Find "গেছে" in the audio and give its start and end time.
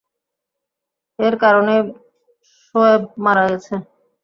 3.49-3.73